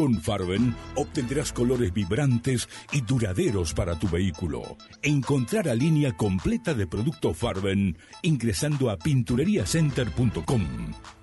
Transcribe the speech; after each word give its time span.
Con 0.00 0.18
Farben 0.18 0.74
obtendrás 0.94 1.52
colores 1.52 1.92
vibrantes 1.92 2.70
y 2.90 3.02
duraderos 3.02 3.74
para 3.74 3.98
tu 3.98 4.08
vehículo. 4.08 4.78
Encontrar 5.02 5.66
la 5.66 5.74
línea 5.74 6.16
completa 6.16 6.72
de 6.72 6.86
productos 6.86 7.36
Farben 7.36 7.98
ingresando 8.22 8.88
a 8.88 8.96
pintureriacenter.com. 8.96 10.62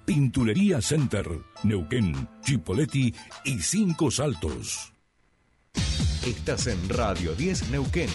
Pinturería 0.06 0.80
Center, 0.80 1.28
Neuquén, 1.64 2.30
Chipoleti 2.44 3.16
y 3.46 3.58
Cinco 3.62 4.12
Saltos. 4.12 4.94
Estás 6.24 6.68
en 6.68 6.88
Radio 6.88 7.34
10 7.34 7.72
Neuquén. 7.72 8.12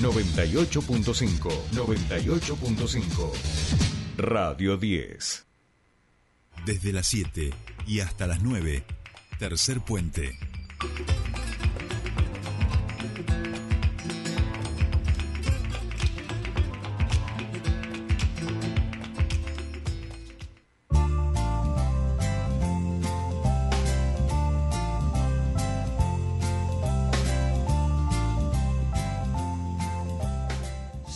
98.5, 0.00 1.50
98.5. 1.72 3.32
Radio 4.18 4.76
10. 4.76 5.46
Desde 6.64 6.92
las 6.92 7.08
7 7.08 7.50
y 7.88 7.98
hasta 7.98 8.28
las 8.28 8.40
9, 8.40 8.84
tercer 9.42 9.80
puente. 9.80 10.38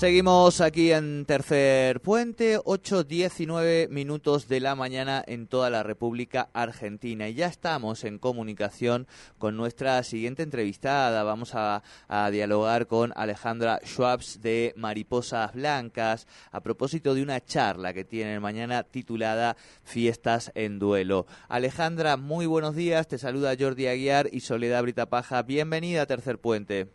Seguimos 0.07 0.61
aquí 0.61 0.93
en 0.93 1.25
Tercer 1.27 2.01
Puente, 2.01 2.61
8.19 2.61 3.89
minutos 3.89 4.47
de 4.47 4.61
la 4.61 4.77
mañana 4.77 5.21
en 5.27 5.49
toda 5.49 5.69
la 5.69 5.83
República 5.83 6.49
Argentina. 6.53 7.29
Y 7.29 7.35
ya 7.35 7.49
estamos 7.49 8.05
en 8.05 8.21
comunicación 8.21 9.09
con 9.39 9.57
nuestra 9.57 10.01
siguiente 10.05 10.45
entrevistada. 10.45 11.25
Vamos 11.25 11.55
a, 11.55 11.83
dialogar 12.31 12.87
con 12.87 13.13
Alejandra 13.17 13.81
Schwabs 13.85 14.41
de 14.41 14.75
Mariposas 14.77 15.53
Blancas 15.55 16.29
a 16.53 16.61
propósito 16.61 17.13
de 17.13 17.23
una 17.23 17.45
charla 17.45 17.93
que 17.93 18.05
tienen 18.05 18.41
mañana 18.41 18.85
titulada 18.85 19.57
Fiestas 19.83 20.53
en 20.55 20.79
Duelo. 20.79 21.27
Alejandra, 21.49 22.17
muy 22.17 22.47
buenos 22.47 22.77
días. 22.77 23.09
Te 23.09 23.19
saluda 23.19 23.57
Jordi 23.59 23.89
Aguiar 23.89 24.29
y 24.31 24.39
Soledad 24.39 24.85
Britapaja. 24.85 25.43
Bienvenida 25.43 26.03
a 26.03 26.07
Tercer 26.07 26.39
Puente. 26.39 26.87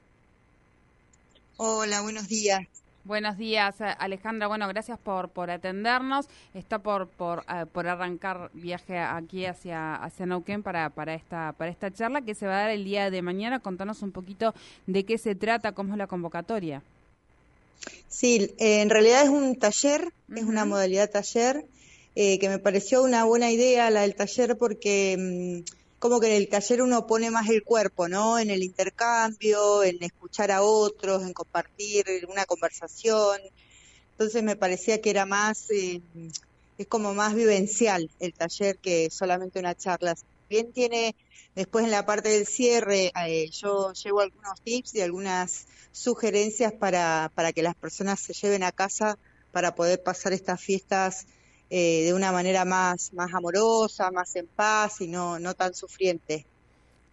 Hola, 1.57 1.99
buenos 1.99 2.29
días. 2.29 2.69
Buenos 3.03 3.35
días, 3.35 3.81
eh, 3.81 3.95
Alejandra. 3.97 4.47
Bueno, 4.47 4.67
gracias 4.67 4.99
por, 4.99 5.29
por 5.29 5.49
atendernos. 5.49 6.27
Está 6.53 6.79
por, 6.79 7.07
por, 7.07 7.43
eh, 7.49 7.65
por 7.71 7.87
arrancar 7.87 8.51
viaje 8.53 8.99
aquí 8.99 9.45
hacia, 9.45 9.95
hacia 9.95 10.27
Neuquén 10.27 10.61
para, 10.61 10.91
para, 10.91 11.15
esta, 11.15 11.53
para 11.53 11.71
esta 11.71 11.91
charla 11.91 12.21
que 12.21 12.35
se 12.35 12.45
va 12.45 12.59
a 12.59 12.61
dar 12.61 12.69
el 12.69 12.83
día 12.83 13.09
de 13.09 13.23
mañana. 13.23 13.59
Contanos 13.59 14.03
un 14.03 14.11
poquito 14.11 14.53
de 14.85 15.03
qué 15.03 15.17
se 15.17 15.33
trata, 15.33 15.71
cómo 15.71 15.93
es 15.93 15.97
la 15.97 16.05
convocatoria. 16.05 16.83
Sí, 18.07 18.53
en 18.59 18.91
realidad 18.91 19.23
es 19.23 19.29
un 19.29 19.55
taller, 19.55 20.13
es 20.35 20.43
una 20.43 20.65
modalidad 20.65 21.09
taller, 21.09 21.65
eh, 22.15 22.37
que 22.37 22.49
me 22.49 22.59
pareció 22.59 23.01
una 23.01 23.23
buena 23.23 23.49
idea 23.49 23.89
la 23.89 24.01
del 24.01 24.13
taller 24.13 24.57
porque... 24.57 25.63
Mm, 25.65 25.80
como 26.01 26.19
que 26.19 26.35
en 26.35 26.41
el 26.41 26.49
taller 26.49 26.81
uno 26.81 27.05
pone 27.05 27.29
más 27.29 27.47
el 27.47 27.63
cuerpo, 27.63 28.07
¿no? 28.07 28.39
En 28.39 28.49
el 28.49 28.63
intercambio, 28.63 29.83
en 29.83 30.01
escuchar 30.01 30.49
a 30.49 30.63
otros, 30.63 31.21
en 31.21 31.31
compartir 31.31 32.03
una 32.27 32.45
conversación. 32.45 33.39
Entonces 34.13 34.41
me 34.41 34.55
parecía 34.55 34.99
que 34.99 35.11
era 35.11 35.27
más, 35.27 35.69
eh, 35.69 36.01
es 36.79 36.87
como 36.87 37.13
más 37.13 37.35
vivencial 37.35 38.09
el 38.19 38.33
taller 38.33 38.79
que 38.79 39.11
solamente 39.11 39.59
una 39.59 39.75
charla. 39.75 40.15
Bien 40.49 40.73
tiene, 40.73 41.15
después 41.53 41.85
en 41.85 41.91
la 41.91 42.03
parte 42.03 42.29
del 42.29 42.47
cierre, 42.47 43.11
eh, 43.27 43.51
yo 43.51 43.93
llevo 43.93 44.21
algunos 44.21 44.59
tips 44.61 44.95
y 44.95 45.01
algunas 45.01 45.67
sugerencias 45.91 46.73
para, 46.73 47.31
para 47.35 47.53
que 47.53 47.61
las 47.61 47.75
personas 47.75 48.19
se 48.19 48.33
lleven 48.33 48.63
a 48.63 48.71
casa 48.71 49.19
para 49.51 49.75
poder 49.75 50.01
pasar 50.01 50.33
estas 50.33 50.59
fiestas 50.59 51.27
eh, 51.73 52.03
de 52.03 52.13
una 52.13 52.33
manera 52.33 52.65
más, 52.65 53.13
más 53.13 53.33
amorosa, 53.33 54.11
más 54.11 54.35
en 54.35 54.45
paz 54.45 54.99
y 54.99 55.07
no, 55.07 55.39
no 55.39 55.53
tan 55.53 55.73
sufriente. 55.73 56.45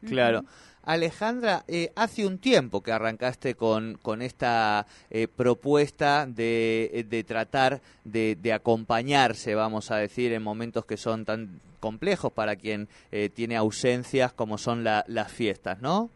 Claro. 0.05 0.45
Alejandra, 0.83 1.65
eh, 1.69 1.93
hace 1.95 2.27
un 2.27 2.39
tiempo 2.39 2.83
que 2.83 2.91
arrancaste 2.91 3.55
con, 3.55 4.01
con 4.03 4.21
esta 4.21 4.85
eh, 5.11 5.29
propuesta 5.29 6.27
de, 6.27 7.07
de 7.09 7.23
tratar 7.23 7.81
de, 8.03 8.37
de, 8.41 8.53
acompañarse, 8.53 9.55
vamos 9.55 9.93
a 9.93 9.97
decir, 9.97 10.33
en 10.33 10.43
momentos 10.43 10.85
que 10.85 10.97
son 10.97 11.25
tan 11.25 11.61
complejos 11.79 12.33
para 12.33 12.57
quien 12.57 12.89
tiene 13.35 13.57
ausencias 13.57 14.33
como 14.33 14.59
son 14.59 14.83
las 14.83 15.31
fiestas, 15.31 15.81
¿no? 15.81 16.11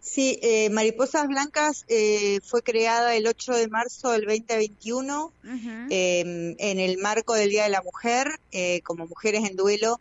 Sí, 0.00 0.38
eh, 0.42 0.70
Mariposas 0.70 1.28
Blancas 1.28 1.84
eh, 1.88 2.40
fue 2.42 2.62
creada 2.62 3.14
el 3.14 3.26
8 3.26 3.52
de 3.52 3.68
marzo 3.68 4.10
del 4.12 4.24
2021 4.24 5.32
em, 5.90 6.56
en 6.58 6.80
el 6.80 6.96
marco 6.98 7.34
del 7.34 7.50
Día 7.50 7.64
de 7.64 7.68
la 7.68 7.82
Mujer, 7.82 8.40
eh, 8.50 8.80
como 8.82 9.06
Mujeres 9.06 9.44
en 9.48 9.54
Duelo. 9.54 10.00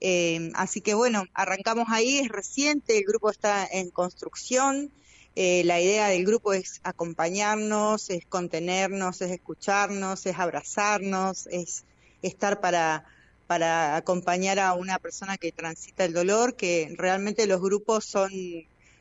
Em, 0.00 0.52
así 0.54 0.82
que 0.82 0.92
bueno, 0.92 1.24
arrancamos 1.32 1.88
ahí, 1.90 2.18
es 2.18 2.28
reciente, 2.28 2.98
el 2.98 3.04
grupo 3.04 3.30
está 3.30 3.66
en 3.66 3.90
construcción. 3.90 4.92
la 5.34 5.80
idea 5.80 6.08
del 6.08 6.26
grupo 6.26 6.52
es 6.52 6.80
acompañarnos, 6.82 8.10
es 8.10 8.26
contenernos, 8.26 9.22
es 9.22 9.30
escucharnos, 9.30 10.26
es 10.26 10.38
abrazarnos, 10.38 11.46
es 11.46 11.84
estar 12.22 12.60
para, 12.60 13.04
para 13.46 13.96
acompañar 13.96 14.58
a 14.58 14.74
una 14.74 14.98
persona 14.98 15.38
que 15.38 15.52
transita 15.52 16.04
el 16.04 16.12
dolor, 16.12 16.54
que 16.54 16.92
realmente 16.96 17.46
los 17.46 17.60
grupos 17.60 18.04
son 18.04 18.30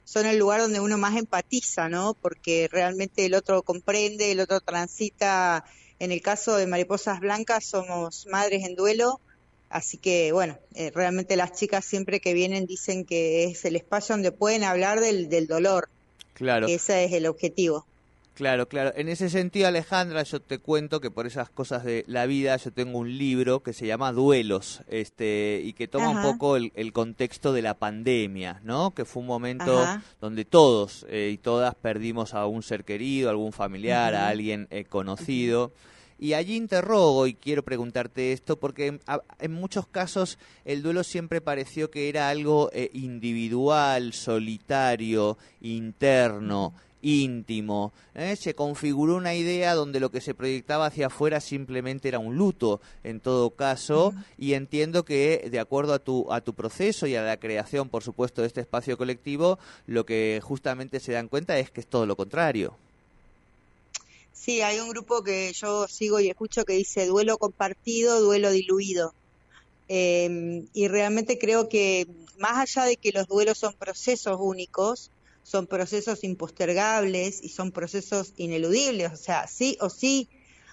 son 0.08 0.26
el 0.26 0.40
lugar 0.40 0.62
donde 0.62 0.80
uno 0.80 0.98
más 0.98 1.18
empatiza, 1.18 1.90
¿no? 1.90 2.14
Porque 2.14 2.70
realmente 2.72 3.26
el 3.26 3.34
otro 3.34 3.62
comprende, 3.62 4.32
el 4.32 4.40
otro 4.40 4.62
transita. 4.62 5.66
En 6.00 6.14
el 6.14 6.22
caso 6.22 6.56
de 6.56 6.66
Mariposas 6.66 7.20
Blancas 7.20 7.66
somos 7.66 8.26
madres 8.28 8.64
en 8.64 8.76
duelo, 8.76 9.20
así 9.70 9.98
que 9.98 10.32
bueno, 10.32 10.58
eh, 10.76 10.92
realmente 10.96 11.36
las 11.36 11.52
chicas 11.52 11.84
siempre 11.84 12.22
que 12.22 12.34
vienen 12.34 12.66
dicen 12.66 13.04
que 13.04 13.44
es 13.44 13.66
el 13.66 13.76
espacio 13.76 14.14
donde 14.14 14.32
pueden 14.32 14.64
hablar 14.64 15.02
del, 15.02 15.28
del 15.28 15.46
dolor. 15.46 15.90
Claro. 16.34 16.68
ese 16.68 17.04
es 17.04 17.12
el 17.12 17.26
objetivo. 17.26 17.86
Claro, 18.38 18.68
claro. 18.68 18.94
En 18.96 19.10
ese 19.10 19.32
sentido, 19.32 19.68
Alejandra, 19.68 20.22
yo 20.22 20.40
te 20.40 20.60
cuento 20.60 21.02
que 21.02 21.10
por 21.10 21.26
esas 21.26 21.50
cosas 21.50 21.84
de 21.84 22.06
la 22.06 22.28
vida 22.28 22.56
yo 22.58 22.72
tengo 22.72 23.00
un 23.00 23.18
libro 23.18 23.64
que 23.64 23.74
se 23.74 23.88
llama 23.88 24.12
Duelos, 24.12 24.84
este, 24.90 25.60
y 25.64 25.74
que 25.74 25.88
toma 25.88 26.12
un 26.12 26.22
poco 26.22 26.56
el, 26.56 26.94
contexto 26.94 27.52
de 27.52 27.64
la 27.64 27.74
pandemia, 27.74 28.62
¿no? 28.64 28.92
Que 28.92 29.06
fue 29.06 29.22
un 29.22 29.28
momento 29.28 29.84
donde 30.22 30.46
todos 30.46 31.04
eh, 31.10 31.32
y 31.34 31.40
todas 31.40 31.74
perdimos 31.74 32.36
a 32.36 32.46
un 32.46 32.62
ser 32.62 32.86
querido, 32.86 33.30
a 33.30 33.32
algún 33.32 33.54
familiar, 33.54 34.14
a 34.14 34.28
alguien 34.28 34.68
eh, 34.70 34.86
conocido. 34.86 35.72
Y 36.20 36.34
allí 36.34 36.56
interrogo 36.56 37.26
y 37.26 37.34
quiero 37.34 37.64
preguntarte 37.64 38.34
esto 38.34 38.60
porque 38.60 39.00
en, 39.40 39.52
muchos 39.52 39.88
casos 39.88 40.38
el 40.64 40.84
duelo 40.84 41.04
siempre 41.04 41.42
pareció 41.42 41.90
que 41.90 42.08
era 42.08 42.30
algo 42.30 42.70
eh, 42.72 42.92
individual, 42.94 44.14
solitario, 44.14 45.40
interno 45.60 46.76
íntimo. 47.02 47.94
¿eh? 48.16 48.36
Se 48.36 48.54
configuró 48.54 49.16
una 49.16 49.36
idea 49.36 49.76
donde 49.76 50.00
lo 50.00 50.12
que 50.12 50.22
se 50.22 50.34
proyectaba 50.34 50.88
hacia 50.88 51.08
afuera 51.08 51.40
simplemente 51.40 52.08
era 52.08 52.20
un 52.20 52.36
luto, 52.36 52.82
en 53.04 53.20
todo 53.20 53.52
caso, 53.52 54.14
y 54.38 54.54
entiendo 54.54 55.06
que 55.06 55.48
de 55.50 55.60
acuerdo 55.60 55.94
a 55.94 56.00
tu, 56.00 56.32
a 56.32 56.42
tu 56.42 56.54
proceso 56.54 57.08
y 57.08 57.16
a 57.16 57.24
la 57.24 57.38
creación, 57.38 57.90
por 57.90 58.04
supuesto, 58.04 58.42
de 58.42 58.48
este 58.48 58.62
espacio 58.62 58.98
colectivo, 58.98 59.60
lo 59.86 60.06
que 60.06 60.40
justamente 60.44 61.00
se 61.00 61.14
dan 61.14 61.28
cuenta 61.28 61.58
es 61.60 61.72
que 61.72 61.82
es 61.82 61.88
todo 61.88 62.06
lo 62.06 62.16
contrario. 62.16 62.76
Sí, 64.34 64.62
hay 64.62 64.80
un 64.80 64.90
grupo 64.90 65.24
que 65.24 65.52
yo 65.54 65.88
sigo 65.88 66.20
y 66.20 66.30
escucho 66.30 66.64
que 66.64 66.74
dice 66.74 67.06
duelo 67.06 67.38
compartido, 67.38 68.22
duelo 68.22 68.52
diluido. 68.52 69.14
Em, 69.90 70.68
y 70.74 70.88
realmente 70.88 71.38
creo 71.38 71.70
que 71.70 72.08
más 72.38 72.58
allá 72.58 72.86
de 72.86 72.98
que 72.98 73.12
los 73.12 73.28
duelos 73.28 73.58
son 73.58 73.74
procesos 73.74 74.38
únicos, 74.40 75.12
son 75.48 75.66
procesos 75.66 76.26
impostergables 76.26 77.42
y 77.42 77.48
son 77.48 77.72
procesos 77.72 78.34
ineludibles, 78.36 79.14
o 79.14 79.16
sea, 79.16 79.48
sí 79.48 79.78
o 79.80 79.90
sí 79.90 80.28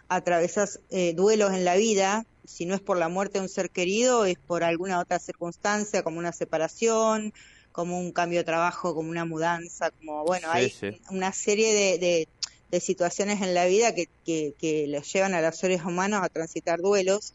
atravesas 0.09 0.81
eh, 0.91 1.15
duelos 1.15 1.53
en 1.53 1.65
la 1.65 1.77
vida, 1.77 2.27
si 2.45 2.67
no 2.67 2.75
es 2.75 2.81
por 2.81 2.99
la 2.99 3.09
muerte 3.09 3.39
de 3.39 3.43
un 3.43 3.49
ser 3.49 3.71
querido, 3.71 4.25
es 4.25 4.37
por 4.37 4.65
alguna 4.65 4.99
otra 4.99 5.21
circunstancia, 5.21 6.03
como 6.03 6.19
una 6.19 6.33
separación, 6.33 7.33
como 7.71 8.01
un 8.01 8.11
cambio 8.11 8.41
de 8.41 8.45
trabajo, 8.45 8.97
como 8.97 9.11
una 9.11 9.25
mudanza, 9.25 9.93
como, 9.93 10.25
bueno, 10.25 10.49
hay 10.51 10.75
una 11.09 11.31
serie 11.31 11.73
de, 11.73 12.27
de, 12.71 12.81
situaciones 12.81 13.43
en 13.43 13.55
la 13.55 13.67
vida 13.67 13.95
que, 13.95 14.09
que, 14.25 14.87
los 14.89 15.13
llevan 15.13 15.35
a 15.35 15.41
los 15.41 15.57
seres 15.57 15.85
humanos 15.85 16.21
a 16.25 16.29
transitar 16.29 16.81
duelos. 16.81 17.33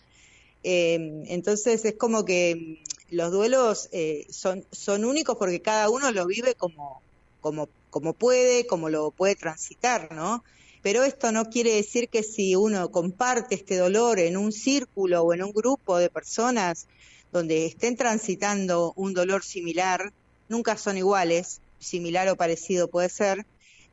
Eh, 0.66 1.24
entonces 1.28 1.86
es 1.86 1.94
como 1.94 2.26
que 2.26 2.84
los 3.10 3.32
duelos 3.32 3.88
eh, 3.94 4.28
son, 4.30 4.66
son 4.74 5.06
únicos 5.06 5.38
porque 5.38 5.62
cada 5.62 5.90
uno 5.90 6.12
lo 6.12 6.26
vive 6.26 6.56
como, 6.56 7.02
como, 7.42 7.70
como 7.90 8.14
puede, 8.14 8.66
como 8.68 8.90
lo 8.90 9.12
puede 9.12 9.36
transitar, 9.36 10.14
¿no? 10.14 10.44
Pero 10.82 11.04
esto 11.04 11.32
no 11.32 11.46
quiere 11.46 11.76
decir 11.76 12.10
que 12.10 12.24
si 12.24 12.56
uno 12.56 12.90
comparte 12.92 13.56
este 13.56 13.78
dolor 13.78 14.20
en 14.20 14.38
un 14.38 14.52
círculo 14.52 15.24
o 15.24 15.34
en 15.34 15.44
un 15.44 15.52
grupo 15.52 15.98
de 15.98 16.10
personas 16.10 16.88
donde 17.32 17.66
estén 17.66 17.96
transitando 17.98 18.94
un 18.96 19.14
dolor 19.14 19.44
similar, 19.44 20.14
nunca 20.48 20.78
son 20.78 20.98
iguales, 20.98 21.62
similar 21.80 22.30
o 22.30 22.38
parecido 22.38 22.88
puede 22.88 23.10
ser, 23.10 23.46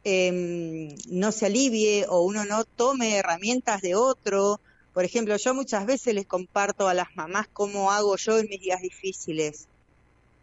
em, 0.04 0.88
no 1.08 1.32
se 1.32 1.46
alivie 1.46 2.06
o 2.08 2.22
uno 2.22 2.44
no 2.44 2.64
tome 2.64 3.16
herramientas 3.16 3.82
de 3.82 3.94
otro. 3.96 4.60
Por 4.94 5.04
ejemplo, 5.04 5.36
yo 5.36 5.54
muchas 5.54 5.86
veces 5.86 6.14
les 6.14 6.26
comparto 6.26 6.88
a 6.88 6.94
las 6.94 7.14
mamás 7.16 7.48
cómo 7.52 7.90
hago 7.92 8.16
yo 8.16 8.38
en 8.38 8.48
mis 8.48 8.60
días 8.60 8.80
difíciles 8.80 9.68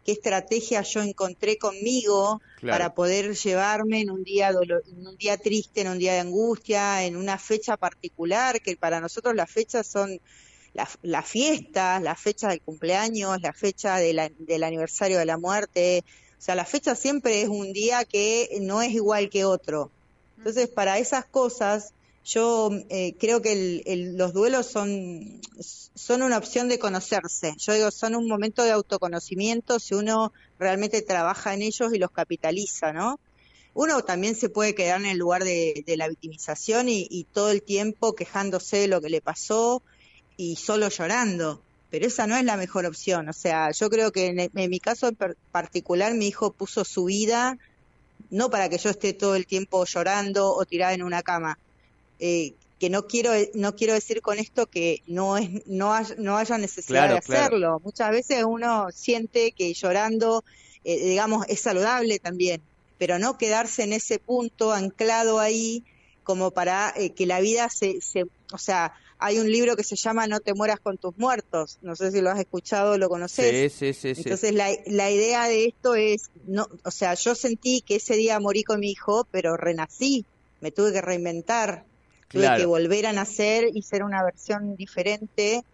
qué 0.04 0.12
estrategia 0.12 0.82
yo 0.82 1.02
encontré 1.02 1.56
conmigo 1.58 2.40
para 2.60 2.94
poder 2.94 3.34
llevarme 3.34 4.00
en 4.00 4.10
un 4.10 4.22
día 4.22 4.50
en 4.50 5.06
un 5.06 5.16
día 5.16 5.36
triste, 5.36 5.80
en 5.80 5.88
un 5.88 5.98
día 5.98 6.12
de 6.12 6.20
angustia, 6.20 7.04
en 7.04 7.16
una 7.16 7.38
fecha 7.38 7.76
particular, 7.76 8.60
que 8.60 8.76
para 8.76 9.00
nosotros 9.00 9.34
las 9.34 9.50
fechas 9.50 9.86
son 9.86 10.20
las 10.74 10.98
la 11.02 11.22
fiestas, 11.22 12.02
la 12.02 12.14
fecha 12.16 12.48
del 12.48 12.60
cumpleaños, 12.60 13.40
la 13.40 13.52
fecha 13.52 13.96
del 13.96 14.62
aniversario 14.62 15.18
de 15.18 15.24
la 15.24 15.38
muerte. 15.38 16.04
O 16.38 16.42
sea, 16.44 16.54
la 16.54 16.64
fecha 16.64 16.94
siempre 16.94 17.42
es 17.42 17.48
un 17.48 17.72
día 17.72 18.04
que 18.04 18.58
no 18.60 18.82
es 18.82 18.92
igual 18.92 19.30
que 19.30 19.44
otro. 19.44 19.90
Entonces, 20.36 20.68
para 20.68 20.98
esas 20.98 21.24
cosas, 21.24 21.94
yo 22.24 22.70
eh, 22.88 23.14
creo 23.18 23.42
que 23.42 23.82
los 24.16 24.32
duelos 24.32 24.66
son, 24.66 25.40
son 25.94 26.22
una 26.22 26.38
opción 26.38 26.68
de 26.68 26.78
conocerse. 26.78 27.54
Yo 27.58 27.74
digo, 27.74 27.90
son 27.90 28.14
un 28.14 28.26
momento 28.26 28.62
de 28.62 28.70
autoconocimiento 28.70 29.78
si 29.78 29.94
uno 29.94 30.32
realmente 30.58 31.02
trabaja 31.02 31.52
en 31.52 31.62
ellos 31.62 31.92
y 31.92 31.98
los 31.98 32.10
capitaliza, 32.10 32.92
¿no? 32.92 33.20
Uno 33.74 34.02
también 34.02 34.36
se 34.36 34.48
puede 34.48 34.74
quedar 34.74 35.00
en 35.00 35.06
el 35.06 35.18
lugar 35.18 35.44
de, 35.44 35.84
la 35.96 36.08
victimización 36.08 36.88
y, 36.88 37.26
todo 37.32 37.50
el 37.50 37.62
tiempo 37.62 38.14
quejándose 38.14 38.78
de 38.78 38.88
lo 38.88 39.00
que 39.00 39.10
le 39.10 39.20
pasó 39.20 39.82
y 40.36 40.56
solo 40.56 40.88
llorando, 40.88 41.60
pero 41.90 42.06
esa 42.06 42.26
no 42.26 42.36
es 42.36 42.44
la 42.44 42.56
mejor 42.56 42.86
opción. 42.86 43.28
O 43.28 43.32
sea, 43.32 43.72
yo 43.72 43.90
creo 43.90 44.12
que 44.12 44.26
en, 44.26 44.38
en 44.40 44.70
mi 44.70 44.78
caso 44.78 45.08
en 45.08 45.18
particular 45.50 46.14
mi 46.14 46.28
hijo 46.28 46.52
puso 46.52 46.84
su 46.84 47.06
vida 47.06 47.58
no 48.30 48.50
para 48.50 48.68
que 48.68 48.78
yo 48.78 48.90
esté 48.90 49.12
todo 49.12 49.36
el 49.36 49.46
tiempo 49.46 49.84
llorando 49.84 50.54
o 50.54 50.64
tirada 50.64 50.94
en 50.94 51.02
una 51.02 51.22
cama, 51.22 51.58
eh, 52.18 52.54
que 52.78 52.90
no 52.90 53.06
quiero 53.06 53.30
no 53.54 53.74
quiero 53.76 53.94
decir 53.94 54.20
con 54.20 54.38
esto 54.38 54.66
que 54.66 55.02
no 55.06 55.36
es 55.36 55.66
no 55.66 55.94
no 56.18 56.36
haya 56.36 56.58
necesidad 56.58 57.08
de 57.08 57.18
hacerlo. 57.18 57.80
Muchas 57.84 58.10
veces 58.10 58.44
uno 58.44 58.88
siente 58.92 59.52
que 59.52 59.72
llorando 59.72 60.44
eh, 60.84 61.08
digamos 61.08 61.46
es 61.48 61.60
saludable 61.60 62.18
también 62.18 62.60
pero 62.98 63.18
no 63.18 63.38
quedarse 63.38 63.84
en 63.84 63.92
ese 63.92 64.18
punto 64.18 64.72
anclado 64.72 65.38
ahí 65.40 65.82
como 66.24 66.50
para 66.50 66.92
eh, 66.96 67.10
que 67.10 67.26
la 67.26 67.40
vida 67.40 67.68
se, 67.68 68.00
se 68.00 68.24
o 68.52 68.58
sea 68.58 68.94
hay 69.18 69.38
un 69.38 69.50
libro 69.50 69.76
que 69.76 69.84
se 69.84 69.96
llama 69.96 70.26
No 70.26 70.40
te 70.40 70.52
mueras 70.52 70.80
con 70.80 70.98
tus 70.98 71.16
muertos. 71.16 71.78
No 71.80 71.96
sé 71.96 72.10
si 72.10 72.20
lo 72.20 72.30
has 72.30 72.38
escuchado 72.38 72.92
o 72.92 72.98
lo 72.98 73.08
conoces. 73.08 73.72
Sí, 73.72 73.94
sí, 73.94 74.14
sí, 74.14 74.20
entonces 74.22 74.52
la, 74.52 74.68
la 74.84 75.10
idea 75.10 75.48
de 75.48 75.66
esto 75.66 75.94
es 75.94 76.30
no 76.46 76.68
o 76.84 76.90
sea 76.90 77.14
yo 77.14 77.34
sentí 77.34 77.80
que 77.80 77.96
ese 77.96 78.16
día 78.16 78.38
morí 78.40 78.64
con 78.64 78.80
mi 78.80 78.90
hijo 78.90 79.26
pero 79.30 79.56
renací 79.56 80.26
me 80.60 80.72
tuve 80.72 80.92
que 80.92 81.00
reinventar 81.00 81.84
Tuve 82.34 82.56
que 82.56 82.66
volver 82.66 83.06
a 83.06 83.12
nacer 83.12 83.68
y 83.72 83.82
ser 83.82 84.02
una 84.02 84.22
versión 84.22 84.76
diferente 84.76 85.64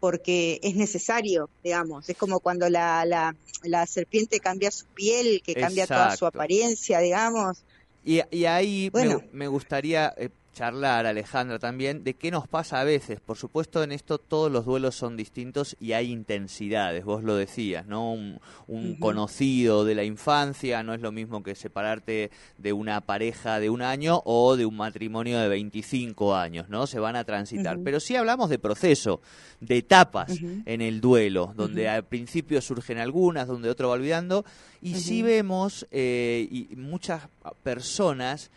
porque 0.00 0.58
es 0.62 0.74
necesario, 0.76 1.50
digamos. 1.62 2.08
Es 2.08 2.16
como 2.16 2.40
cuando 2.40 2.68
la, 2.70 3.04
la, 3.04 3.34
la 3.62 3.86
serpiente 3.86 4.40
cambia 4.40 4.70
su 4.70 4.86
piel, 4.86 5.42
que 5.44 5.54
cambia 5.54 5.86
toda 5.86 6.16
su 6.16 6.26
apariencia, 6.26 7.00
digamos. 7.00 7.58
Y, 8.04 8.22
y 8.30 8.44
ahí 8.46 8.90
bueno. 8.90 9.22
me, 9.32 9.48
gustaría 9.48 10.14
eh, 10.16 10.30
charlar, 10.58 11.06
Alejandra, 11.06 11.60
también 11.60 12.02
de 12.02 12.14
qué 12.14 12.32
nos 12.32 12.48
pasa 12.48 12.80
a 12.80 12.84
veces. 12.84 13.20
Por 13.20 13.36
supuesto, 13.36 13.84
en 13.84 13.92
esto 13.92 14.18
todos 14.18 14.50
los 14.50 14.64
duelos 14.64 14.96
son 14.96 15.16
distintos 15.16 15.76
y 15.78 15.92
hay 15.92 16.10
intensidades, 16.10 17.04
vos 17.04 17.22
lo 17.22 17.36
decías, 17.36 17.86
¿no? 17.86 18.12
Un, 18.12 18.96
conocido 18.98 19.84
de 19.84 19.94
la 19.94 20.02
infancia 20.02 20.82
no 20.82 20.94
es 20.94 21.00
lo 21.00 21.12
mismo 21.12 21.44
que 21.44 21.54
separarte 21.54 22.32
de 22.56 22.72
una 22.72 23.00
pareja 23.00 23.60
de 23.60 23.70
un 23.70 23.82
año 23.82 24.20
o 24.24 24.56
de 24.56 24.66
un 24.66 24.76
matrimonio 24.76 25.38
de 25.38 25.46
25 25.48 26.34
años, 26.34 26.68
¿no? 26.68 26.88
Se 26.88 26.98
van 26.98 27.14
a 27.14 27.22
transitar. 27.22 27.78
Pero 27.84 28.00
sí 28.00 28.16
hablamos 28.16 28.50
de 28.50 28.58
proceso, 28.58 29.20
de 29.60 29.76
etapas 29.76 30.32
en 30.40 30.80
el 30.80 31.00
duelo, 31.00 31.52
donde 31.54 31.88
al 31.88 32.04
principio 32.04 32.60
surgen 32.60 32.98
algunas, 32.98 33.46
donde 33.46 33.70
otro 33.70 33.88
va 33.88 33.94
olvidando, 33.94 34.44
y 34.82 34.94
sí 34.96 35.22
vemos 35.22 35.86
eh, 35.92 36.48
y 36.50 36.74
muchas 36.74 37.28
personas 37.62 38.50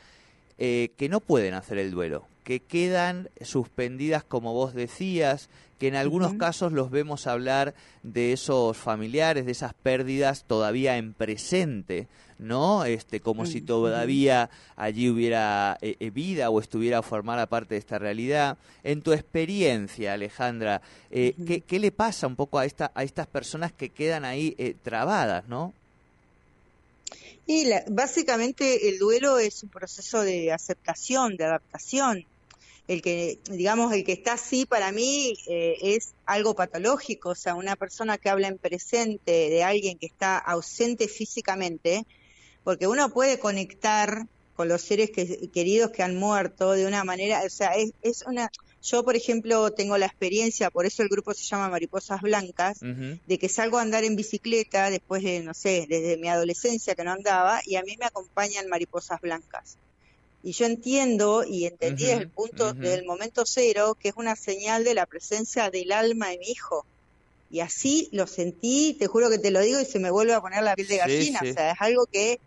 eh, 0.64 0.92
que 0.96 1.10
no 1.10 1.22
pueden 1.22 1.56
hacer 1.56 1.80
el 1.80 1.90
duelo, 1.90 2.28
que 2.44 2.60
quedan 2.60 3.30
suspendidas, 3.42 4.24
como 4.24 4.54
vos 4.54 4.76
decías, 4.76 5.50
que 5.80 5.88
en 5.88 5.96
algunos 5.96 6.36
casos 6.36 6.72
los 6.72 6.92
vemos 6.92 7.26
hablar 7.26 7.74
de 8.04 8.32
esos 8.32 8.78
familiares, 8.78 9.48
de 9.48 9.54
esas 9.54 9.74
pérdidas 9.74 10.44
todavía 10.44 10.98
en 10.98 11.16
presente, 11.16 12.08
¿no? 12.38 12.86
Este, 12.86 13.22
como 13.22 13.48
si 13.48 13.62
todavía 13.62 14.52
allí 14.76 15.10
hubiera 15.10 15.80
eh, 15.82 15.96
eh, 16.00 16.12
vida 16.12 16.52
o 16.52 16.60
estuviera 16.60 17.00
a 17.00 17.02
formar 17.02 17.50
parte 17.50 17.74
de 17.74 17.80
esta 17.80 17.98
realidad. 17.98 18.60
En 18.84 19.02
tu 19.02 19.14
experiencia, 19.14 20.14
Alejandra, 20.14 20.84
¿qué, 21.10 21.64
¿qué, 21.66 21.80
le 21.80 21.92
pasa 21.92 22.28
un 22.28 22.36
poco 22.36 22.60
a, 22.60 22.66
esta, 22.66 22.92
a 22.94 23.02
estas 23.02 23.26
personas 23.26 23.72
que 23.72 23.90
quedan 23.90 24.26
ahí 24.26 24.56
trabadas, 24.84 25.48
¿no? 25.48 25.74
Y 27.46 27.66
básicamente 27.90 28.90
el 28.90 29.00
duelo 29.00 29.40
es 29.40 29.64
un 29.64 29.70
proceso 29.70 30.22
de 30.22 30.52
aceptación, 30.52 31.38
de 31.38 31.46
adaptación. 31.46 32.26
El 32.88 33.02
que, 33.02 33.40
digamos, 33.50 33.94
el 33.94 34.04
que 34.04 34.14
está 34.14 34.34
así 34.34 34.66
para 34.66 34.92
mí 34.92 35.34
eh, 35.48 35.78
es 35.82 36.14
algo 36.26 36.56
patológico, 36.56 37.30
o 37.30 37.36
sea, 37.36 37.56
una 37.56 37.76
persona 37.76 38.18
que 38.18 38.30
habla 38.30 38.48
en 38.48 38.58
presente 38.58 39.50
de 39.50 39.64
alguien 39.64 39.98
que 39.98 40.08
está 40.08 40.38
ausente 40.38 41.08
físicamente, 41.08 42.06
porque 42.64 42.88
uno 42.88 43.10
puede 43.10 43.40
conectar 43.40 44.28
con 44.56 44.68
los 44.68 44.82
seres 44.82 45.12
queridos 45.12 45.92
que 45.92 46.04
han 46.04 46.18
muerto 46.18 46.72
de 46.74 46.86
una 46.86 47.04
manera, 47.04 47.42
o 47.46 47.50
sea, 47.50 47.72
es, 47.76 47.94
es 48.02 48.24
una, 48.24 48.52
yo, 48.84 49.04
por 49.04 49.16
ejemplo, 49.16 49.72
tengo 49.72 49.98
la 49.98 50.08
experiencia, 50.08 50.72
por 50.72 50.86
eso 50.86 51.04
el 51.04 51.10
grupo 51.10 51.34
se 51.34 51.44
llama 51.44 51.70
Mariposas 51.70 52.22
Blancas, 52.22 52.80
de 52.80 53.38
que 53.38 53.48
salgo 53.48 53.78
a 53.78 53.82
andar 53.82 54.04
en 54.04 54.16
bicicleta 54.16 54.90
después 54.90 55.24
de, 55.24 55.42
no 55.42 55.54
sé, 55.54 55.86
desde 55.88 56.18
mi 56.18 56.28
adolescencia 56.28 56.96
que 56.96 57.04
no 57.04 57.12
andaba, 57.12 57.62
y 57.66 57.76
a 57.76 57.84
mí 57.84 57.96
me 57.98 58.06
acompañan 58.06 58.68
mariposas 58.68 59.22
blancas. 59.22 59.78
Y 60.44 60.54
yo 60.54 60.66
entiendo 60.66 61.44
y 61.48 61.66
entendí 61.66 62.06
desde 62.06 62.24
el 62.24 62.30
punto, 62.30 62.74
del 62.74 63.06
momento 63.06 63.44
cero, 63.46 63.96
que 64.00 64.10
es 64.10 64.16
una 64.18 64.36
señal 64.36 64.84
de 64.84 64.96
la 64.96 65.06
presencia 65.06 65.70
del 65.70 65.92
alma 65.92 66.30
de 66.30 66.40
mi 66.40 66.48
hijo. 66.48 66.84
Y 67.52 67.60
así 67.60 68.10
lo 68.12 68.26
sentí, 68.26 68.96
te 68.98 69.06
juro 69.06 69.30
que 69.30 69.38
te 69.38 69.52
lo 69.52 69.60
digo 69.60 69.80
y 69.80 69.86
se 69.86 70.00
me 70.00 70.10
vuelve 70.10 70.34
a 70.34 70.42
poner 70.42 70.64
la 70.64 70.74
piel 70.76 70.88
de 70.88 70.98
gallina. 70.98 71.42
O 71.44 71.54
sea, 71.54 71.72
es 71.74 71.82
algo 71.82 72.08
que 72.08 72.40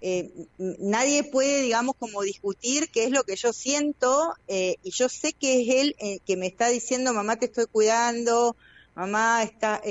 eh, 0.00 0.30
nadie 0.58 1.24
puede, 1.24 1.62
digamos, 1.62 1.96
como 1.98 2.22
discutir 2.22 2.88
qué 2.90 3.04
es 3.04 3.10
lo 3.10 3.24
que 3.24 3.34
yo 3.34 3.52
siento 3.52 4.32
eh, 4.46 4.76
y 4.84 4.90
yo 4.92 5.08
sé 5.08 5.32
que 5.32 5.62
es 5.62 5.68
él 5.68 5.96
eh, 5.98 6.20
que 6.24 6.36
me 6.36 6.46
está 6.46 6.68
diciendo, 6.68 7.12
mamá, 7.12 7.36
te 7.36 7.46
estoy 7.46 7.66
cuidando, 7.66 8.56
mamá, 8.94 9.42
está, 9.42 9.82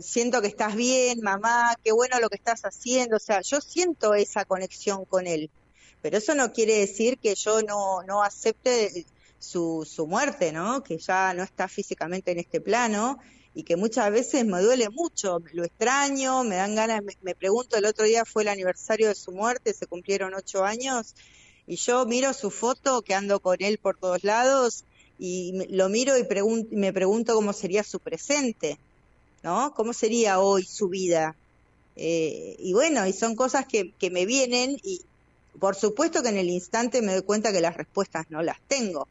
siento 0.00 0.40
que 0.40 0.46
estás 0.46 0.76
bien, 0.76 1.20
mamá, 1.22 1.76
qué 1.82 1.92
bueno 1.92 2.20
lo 2.20 2.28
que 2.28 2.36
estás 2.36 2.62
haciendo, 2.62 3.16
o 3.16 3.20
sea, 3.20 3.40
yo 3.40 3.60
siento 3.60 4.14
esa 4.14 4.44
conexión 4.44 5.04
con 5.04 5.26
él, 5.26 5.50
pero 6.02 6.18
eso 6.18 6.34
no 6.34 6.52
quiere 6.52 6.78
decir 6.78 7.18
que 7.18 7.34
yo 7.34 7.62
no, 7.62 8.02
no 8.04 8.22
acepte 8.22 9.06
su, 9.38 9.86
su 9.90 10.06
muerte, 10.06 10.52
¿no? 10.52 10.84
Que 10.84 10.98
ya 10.98 11.34
no 11.34 11.42
está 11.42 11.66
físicamente 11.66 12.30
en 12.30 12.38
este 12.38 12.60
plano 12.60 13.18
y 13.54 13.64
que 13.64 13.76
muchas 13.76 14.10
veces 14.12 14.44
me 14.46 14.60
duele 14.60 14.88
mucho, 14.90 15.40
lo 15.52 15.64
extraño, 15.64 16.44
me 16.44 16.56
dan 16.56 16.74
ganas, 16.74 17.02
me, 17.22 17.34
pregunto, 17.34 17.76
el 17.76 17.84
otro 17.84 18.04
día 18.04 18.24
fue 18.24 18.42
el 18.42 18.48
aniversario 18.48 19.08
de 19.08 19.14
su 19.14 19.32
muerte, 19.32 19.74
se 19.74 19.86
cumplieron 19.86 20.34
ocho 20.34 20.64
años, 20.64 21.14
y 21.66 21.76
yo 21.76 22.06
miro 22.06 22.32
su 22.32 22.50
foto, 22.50 23.02
que 23.02 23.14
ando 23.14 23.40
con 23.40 23.56
él 23.60 23.78
por 23.78 23.96
todos 23.96 24.22
lados, 24.22 24.84
y 25.18 25.66
lo 25.70 25.88
miro 25.88 26.16
y 26.16 26.24
me 26.70 26.92
pregunto 26.92 27.34
cómo 27.34 27.52
sería 27.52 27.82
su 27.82 27.98
presente, 28.00 28.78
¿no? 29.42 29.74
¿Cómo 29.74 29.92
sería 29.92 30.40
hoy 30.40 30.64
su 30.64 30.88
vida? 30.88 31.36
Eh, 31.96 32.56
y 32.58 32.72
bueno, 32.72 33.06
y 33.06 33.12
son 33.12 33.36
cosas 33.36 33.66
que, 33.66 33.92
que 33.98 34.10
me 34.10 34.24
vienen 34.24 34.78
y 34.82 35.02
por 35.58 35.74
supuesto 35.74 36.22
que 36.22 36.30
en 36.30 36.38
el 36.38 36.48
instante 36.48 37.02
me 37.02 37.12
doy 37.12 37.22
cuenta 37.22 37.52
que 37.52 37.60
las 37.60 37.76
respuestas 37.76 38.30
no 38.30 38.42
las 38.42 38.58
tengo 38.66 39.06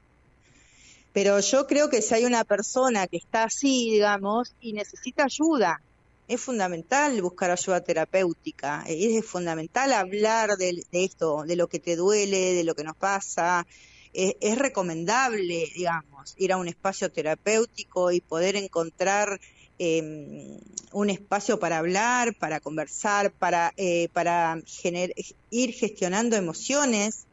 pero 1.14 1.40
yo 1.40 1.66
creo 1.66 1.90
que 1.90 2.02
si 2.02 2.14
hay 2.14 2.26
una 2.26 2.44
persona 2.44 3.08
que 3.08 3.18
está 3.18 3.44
así, 3.44 3.92
digamos, 3.92 4.54
y 4.62 4.74
necesita 4.74 5.26
ayuda, 5.26 5.82
es 6.28 6.40
fundamental 6.40 7.20
buscar 7.24 7.50
ayuda 7.50 7.82
terapéutica, 7.82 8.84
es 8.88 9.26
fundamental 9.26 9.92
hablar 9.94 10.58
de, 10.58 10.84
esto, 10.92 11.44
de 11.46 11.56
lo 11.56 11.68
que 11.68 11.80
te 11.80 11.96
duele, 11.96 12.54
de 12.54 12.64
lo 12.64 12.76
que 12.76 12.84
nos 12.84 12.96
pasa. 12.96 13.66
Es, 14.14 14.58
recomendable, 14.58 15.66
digamos, 15.76 16.36
ir 16.38 16.52
a 16.52 16.58
un 16.58 16.68
espacio 16.68 17.12
terapéutico 17.12 18.12
y 18.12 18.22
poder 18.22 18.56
encontrar 18.56 19.40
em, 19.80 20.60
un 20.92 21.10
espacio 21.10 21.60
para 21.60 21.80
hablar, 21.80 22.36
para 22.36 22.60
conversar, 22.60 23.32
para, 23.32 23.74
eh, 23.78 24.10
para 24.14 24.62
ir 25.50 25.74
gestionando 25.74 26.36
emociones 26.36 27.26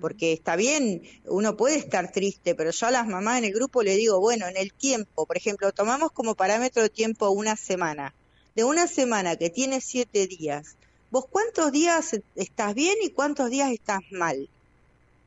porque 0.00 0.32
está 0.32 0.56
bien, 0.56 1.02
uno 1.24 1.56
puede 1.56 1.76
estar 1.76 2.12
triste, 2.12 2.54
pero 2.54 2.70
yo 2.70 2.86
a 2.86 2.90
las 2.90 3.06
mamás 3.06 3.38
en 3.38 3.44
el 3.44 3.52
grupo 3.52 3.82
le 3.82 3.96
digo, 3.96 4.20
bueno, 4.20 4.46
en 4.46 4.56
el 4.56 4.72
tiempo, 4.72 5.26
por 5.26 5.36
ejemplo, 5.36 5.72
tomamos 5.72 6.12
como 6.12 6.34
parámetro 6.34 6.82
de 6.82 6.88
tiempo 6.88 7.30
una 7.30 7.56
semana. 7.56 8.14
De 8.54 8.64
una 8.64 8.88
semana 8.88 9.36
que 9.36 9.50
tiene 9.50 9.80
siete 9.80 10.26
días, 10.26 10.76
¿vos 11.10 11.26
cuántos 11.30 11.70
días 11.70 12.18
estás 12.34 12.74
bien 12.74 12.96
y 13.02 13.10
cuántos 13.10 13.50
días 13.50 13.70
estás 13.70 14.00
mal? 14.10 14.48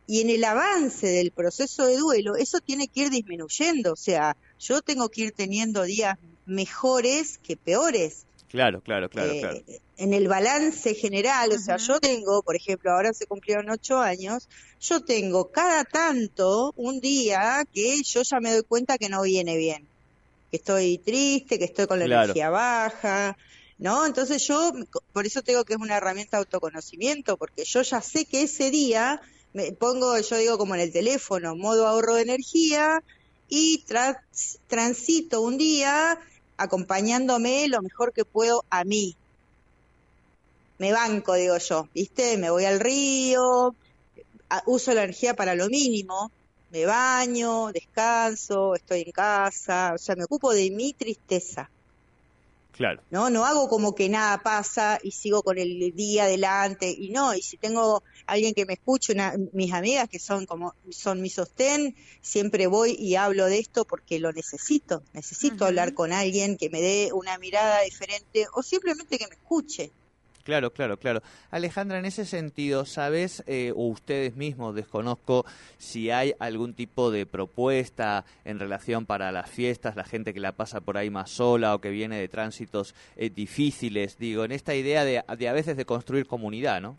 Y 0.07 0.19
en 0.19 0.29
el 0.29 0.43
avance 0.43 1.07
del 1.07 1.31
proceso 1.31 1.85
de 1.85 1.95
duelo, 1.95 2.35
eso 2.35 2.59
tiene 2.59 2.87
que 2.89 3.01
ir 3.01 3.09
disminuyendo. 3.09 3.93
O 3.93 3.95
sea, 3.95 4.35
yo 4.59 4.81
tengo 4.81 5.07
que 5.07 5.21
ir 5.21 5.31
teniendo 5.31 5.83
días 5.83 6.17
mejores 6.45 7.37
que 7.37 7.55
peores. 7.55 8.25
Claro, 8.51 8.81
claro, 8.81 9.09
claro, 9.09 9.33
claro. 9.39 9.57
Eh, 9.65 9.79
en 9.95 10.13
el 10.13 10.27
balance 10.27 10.93
general, 10.93 11.53
o 11.53 11.57
sea, 11.57 11.77
yo 11.77 12.01
tengo, 12.01 12.43
por 12.43 12.57
ejemplo, 12.57 12.91
ahora 12.91 13.13
se 13.13 13.25
cumplieron 13.25 13.69
ocho 13.69 13.99
años, 13.99 14.49
yo 14.81 14.99
tengo 15.05 15.51
cada 15.51 15.85
tanto 15.85 16.73
un 16.75 16.99
día 16.99 17.63
que 17.71 18.01
yo 18.03 18.23
ya 18.23 18.41
me 18.41 18.51
doy 18.51 18.63
cuenta 18.63 18.97
que 18.97 19.07
no 19.07 19.21
viene 19.21 19.55
bien, 19.55 19.87
que 20.49 20.57
estoy 20.57 20.97
triste, 20.97 21.59
que 21.59 21.65
estoy 21.65 21.87
con 21.87 21.99
la 21.99 22.05
energía 22.05 22.49
baja, 22.49 23.37
¿no? 23.77 24.05
Entonces 24.05 24.45
yo, 24.45 24.73
por 25.13 25.25
eso 25.25 25.41
tengo 25.43 25.63
que 25.63 25.73
es 25.73 25.79
una 25.79 25.95
herramienta 25.95 26.35
de 26.35 26.41
autoconocimiento, 26.41 27.37
porque 27.37 27.63
yo 27.63 27.83
ya 27.83 28.01
sé 28.01 28.25
que 28.25 28.43
ese 28.43 28.69
día 28.69 29.21
me 29.53 29.71
pongo, 29.71 30.19
yo 30.19 30.35
digo 30.35 30.57
como 30.57 30.75
en 30.75 30.81
el 30.81 30.91
teléfono, 30.91 31.55
modo 31.55 31.87
ahorro 31.87 32.15
de 32.15 32.23
energía 32.23 33.01
y 33.47 33.85
transito 34.67 35.41
un 35.41 35.57
día 35.57 36.19
acompañándome 36.61 37.67
lo 37.67 37.81
mejor 37.81 38.13
que 38.13 38.25
puedo 38.25 38.63
a 38.69 38.83
mí. 38.83 39.15
Me 40.77 40.91
banco, 40.91 41.33
digo 41.33 41.57
yo, 41.57 41.87
¿viste? 41.93 42.37
Me 42.37 42.49
voy 42.49 42.65
al 42.65 42.79
río, 42.79 43.75
uso 44.65 44.93
la 44.93 45.03
energía 45.03 45.35
para 45.35 45.55
lo 45.55 45.67
mínimo, 45.67 46.31
me 46.69 46.85
baño, 46.85 47.71
descanso, 47.71 48.75
estoy 48.75 49.01
en 49.01 49.11
casa, 49.11 49.93
o 49.95 49.97
sea, 49.97 50.15
me 50.15 50.23
ocupo 50.23 50.53
de 50.53 50.71
mi 50.71 50.93
tristeza. 50.93 51.69
Claro. 52.71 53.01
No, 53.09 53.29
no 53.29 53.45
hago 53.45 53.67
como 53.67 53.93
que 53.93 54.09
nada 54.09 54.37
pasa 54.39 54.97
y 55.03 55.11
sigo 55.11 55.43
con 55.43 55.57
el 55.57 55.93
día 55.93 56.23
adelante 56.23 56.93
y 56.97 57.09
no, 57.09 57.35
y 57.35 57.41
si 57.41 57.57
tengo 57.57 58.03
alguien 58.25 58.53
que 58.53 58.65
me 58.65 58.73
escuche, 58.73 59.13
mis 59.53 59.73
amigas 59.73 60.07
que 60.09 60.19
son 60.19 60.45
como 60.45 60.73
son 60.89 61.21
mi 61.21 61.29
sostén, 61.29 61.95
siempre 62.21 62.67
voy 62.67 62.95
y 62.97 63.15
hablo 63.15 63.45
de 63.45 63.59
esto 63.59 63.85
porque 63.85 64.19
lo 64.19 64.31
necesito, 64.31 65.03
necesito 65.13 65.65
hablar 65.65 65.93
con 65.93 66.13
alguien 66.13 66.57
que 66.57 66.69
me 66.69 66.81
dé 66.81 67.11
una 67.13 67.37
mirada 67.37 67.81
diferente 67.81 68.47
o 68.53 68.63
simplemente 68.63 69.17
que 69.17 69.27
me 69.27 69.35
escuche. 69.35 69.91
Claro, 70.43 70.71
claro, 70.71 70.97
claro. 70.97 71.21
Alejandra, 71.51 71.99
en 71.99 72.05
ese 72.05 72.25
sentido, 72.25 72.85
¿sabes, 72.85 73.43
eh, 73.47 73.71
o 73.75 73.87
ustedes 73.87 74.35
mismos, 74.35 74.75
desconozco, 74.75 75.45
si 75.77 76.09
hay 76.09 76.33
algún 76.39 76.73
tipo 76.73 77.11
de 77.11 77.25
propuesta 77.25 78.25
en 78.45 78.59
relación 78.59 79.05
para 79.05 79.31
las 79.31 79.49
fiestas, 79.49 79.95
la 79.95 80.03
gente 80.03 80.33
que 80.33 80.39
la 80.39 80.51
pasa 80.51 80.79
por 80.79 80.97
ahí 80.97 81.09
más 81.09 81.29
sola 81.29 81.75
o 81.75 81.79
que 81.79 81.89
viene 81.89 82.19
de 82.19 82.27
tránsitos 82.27 82.95
eh, 83.17 83.29
difíciles, 83.29 84.17
digo, 84.17 84.43
en 84.43 84.51
esta 84.51 84.75
idea 84.75 85.05
de, 85.05 85.23
de 85.37 85.49
a 85.49 85.53
veces 85.53 85.77
de 85.77 85.85
construir 85.85 86.25
comunidad, 86.25 86.81
¿no? 86.81 86.97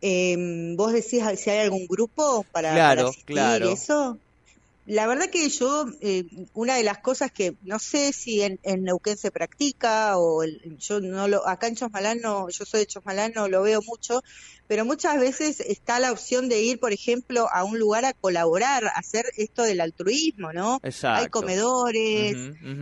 Eh, 0.00 0.74
¿Vos 0.76 0.92
decís 0.92 1.22
si 1.36 1.50
hay 1.50 1.58
algún 1.58 1.86
grupo 1.86 2.44
para, 2.52 2.72
claro, 2.72 3.10
claro. 3.24 3.70
eso? 3.70 4.16
La 4.88 5.06
verdad 5.06 5.28
que 5.28 5.46
yo, 5.50 5.84
eh, 6.00 6.24
una 6.54 6.76
de 6.76 6.82
las 6.82 6.96
cosas 6.96 7.30
que 7.30 7.54
no 7.62 7.78
sé 7.78 8.14
si 8.14 8.40
en, 8.40 8.58
Neuquén 8.64 9.18
se 9.18 9.30
practica 9.30 10.16
o 10.16 10.42
yo 10.78 11.00
no 11.00 11.28
lo, 11.28 11.46
acá 11.46 11.66
en 11.66 11.76
Chosmalán 11.76 12.22
no, 12.22 12.48
yo 12.48 12.64
soy 12.64 12.80
de 12.80 12.86
Chosmalán, 12.86 13.32
no 13.34 13.48
lo 13.48 13.60
veo 13.60 13.82
mucho, 13.82 14.22
pero 14.66 14.86
muchas 14.86 15.20
veces 15.20 15.60
está 15.60 16.00
la 16.00 16.10
opción 16.10 16.48
de 16.48 16.62
ir, 16.62 16.80
por 16.80 16.94
ejemplo, 16.94 17.48
a 17.52 17.64
un 17.64 17.78
lugar 17.78 18.06
a 18.06 18.14
colaborar, 18.14 18.86
a 18.86 18.92
hacer 18.92 19.26
esto 19.36 19.62
del 19.62 19.82
altruismo, 19.82 20.54
¿no? 20.54 20.80
Exacto. 20.82 21.22
Hay 21.22 21.28
comedores, 21.28 22.34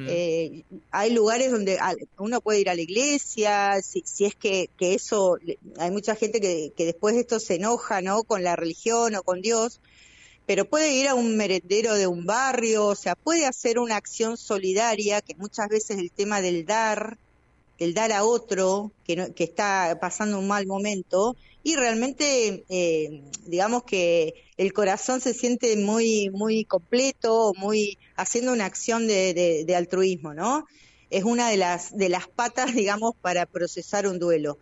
eh, 0.08 0.62
hay 0.92 1.12
lugares 1.12 1.50
donde 1.50 1.76
uno 2.18 2.40
puede 2.40 2.60
ir 2.60 2.70
a 2.70 2.76
la 2.76 2.82
iglesia, 2.82 3.82
si, 3.82 4.04
si 4.06 4.26
es 4.26 4.36
que, 4.36 4.70
que 4.78 4.94
eso, 4.94 5.38
hay 5.78 5.90
mucha 5.90 6.14
gente 6.14 6.40
que, 6.40 6.72
que 6.76 6.84
después 6.84 7.16
de 7.16 7.22
esto 7.22 7.40
se 7.40 7.56
enoja, 7.56 8.00
¿no? 8.00 8.22
Con 8.22 8.44
la 8.44 8.54
religión 8.54 9.16
o 9.16 9.24
con 9.24 9.40
Dios 9.40 9.80
pero 10.46 10.64
puede 10.64 10.94
ir 10.94 11.08
a 11.08 11.14
un 11.14 11.36
merendero 11.36 11.94
de 11.94 12.06
un 12.06 12.24
barrio, 12.24 12.86
o 12.86 12.94
sea, 12.94 13.16
puede 13.16 13.46
hacer 13.46 13.78
una 13.78 13.96
acción 13.96 14.36
solidaria, 14.36 15.20
que 15.20 15.34
muchas 15.34 15.68
veces 15.68 15.98
el 15.98 16.12
tema 16.12 16.40
del 16.40 16.64
dar, 16.64 17.18
el 17.78 17.94
dar 17.94 18.12
a 18.12 18.24
otro 18.24 18.92
que, 19.04 19.32
que 19.34 19.44
está 19.44 19.98
pasando 20.00 20.38
un 20.38 20.46
mal 20.46 20.66
momento, 20.66 21.36
y 21.64 21.74
realmente, 21.74 22.64
eh, 22.68 23.22
digamos 23.44 23.82
que 23.82 24.34
el 24.56 24.72
corazón 24.72 25.20
se 25.20 25.34
siente 25.34 25.76
muy, 25.76 26.30
muy 26.30 26.64
completo, 26.64 27.52
muy 27.58 27.98
haciendo 28.14 28.52
una 28.52 28.66
acción 28.66 29.08
de, 29.08 29.64
de 29.66 29.76
altruismo, 29.76 30.32
¿no? 30.32 30.64
Es 31.10 31.24
una 31.24 31.50
de 31.50 31.56
las, 31.56 31.96
de 31.96 32.08
las 32.08 32.28
patas, 32.28 32.72
digamos, 32.74 33.14
para 33.20 33.46
procesar 33.46 34.06
un 34.06 34.20
duelo. 34.20 34.58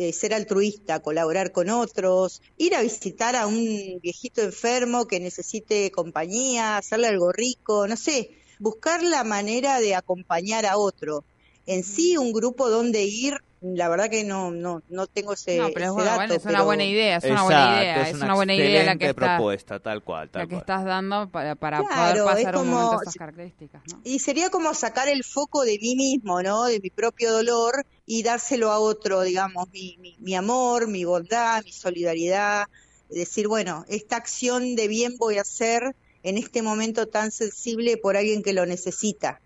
Eh, 0.00 0.12
ser 0.12 0.32
altruista, 0.32 1.00
colaborar 1.00 1.50
con 1.50 1.70
otros, 1.70 2.40
ir 2.56 2.76
a 2.76 2.82
visitar 2.82 3.34
a 3.34 3.48
un 3.48 3.98
viejito 4.00 4.42
enfermo 4.42 5.08
que 5.08 5.18
necesite 5.18 5.90
compañía, 5.90 6.76
hacerle 6.76 7.08
algo 7.08 7.32
rico, 7.32 7.88
no 7.88 7.96
sé, 7.96 8.30
buscar 8.60 9.02
la 9.02 9.24
manera 9.24 9.80
de 9.80 9.96
acompañar 9.96 10.66
a 10.66 10.78
otro. 10.78 11.24
En 11.66 11.82
sí, 11.82 12.16
un 12.16 12.32
grupo 12.32 12.70
donde 12.70 13.02
ir 13.02 13.38
la 13.60 13.88
verdad 13.88 14.08
que 14.08 14.22
no 14.22 14.52
no 14.52 14.82
no 14.88 15.08
tengo 15.08 15.32
ese, 15.32 15.58
no, 15.58 15.70
pero 15.74 15.98
es, 15.98 16.30
es 16.30 16.44
una 16.44 16.62
buena 16.62 16.84
idea 16.84 17.16
es 17.16 17.24
una 17.24 17.42
buena 17.42 17.80
idea 17.80 18.08
es, 18.08 18.14
una, 18.22 18.34
buena 18.34 18.54
idea 18.54 18.84
la 18.84 18.96
que 18.96 19.14
propuesta 19.14 19.80
tal 19.80 20.04
cual 20.04 20.30
la 20.32 20.46
que 20.46 20.54
estás 20.54 20.84
dando 20.84 21.28
para, 21.28 21.56
para 21.56 21.82
poder 21.82 22.24
pasar 22.24 22.56
un 22.56 22.70
momento 22.70 23.02
esas 23.02 23.16
características 23.16 23.82
¿no? 23.92 24.00
y 24.04 24.20
sería 24.20 24.50
como 24.50 24.74
sacar 24.74 25.08
el 25.08 25.24
foco 25.24 25.64
de 25.64 25.76
mí 25.82 25.96
mismo 25.96 26.40
no 26.40 26.66
de 26.66 26.78
mi 26.78 26.90
propio 26.90 27.32
dolor 27.32 27.84
y 28.08 28.24
dárselo 28.24 28.72
a 28.72 28.80
otro 28.80 29.20
digamos 29.20 29.68
mi, 29.70 29.96
mi, 30.00 30.16
mi 30.18 30.34
amor 30.34 30.88
mi 30.88 31.04
bondad 31.04 31.62
mi 31.62 31.72
solidaridad 31.72 32.66
decir 33.08 33.46
bueno 33.46 33.84
esta 33.88 34.16
acción 34.16 34.74
de 34.74 34.88
bien 34.88 35.16
voy 35.18 35.38
a 35.38 35.42
hacer 35.42 35.94
en 36.24 36.38
este 36.38 36.62
momento 36.62 37.06
tan 37.06 37.30
sensible 37.30 37.96
por 37.96 38.16
alguien 38.16 38.42
que 38.42 38.52
lo 38.52 38.66
necesita. 38.66 39.40